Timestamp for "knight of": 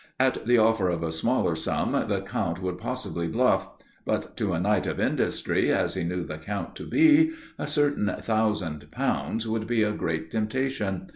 4.59-4.99